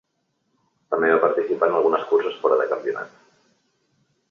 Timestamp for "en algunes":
1.69-2.07